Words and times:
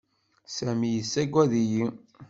Sami 0.55 0.89
yessaggad-iyi. 0.95 1.85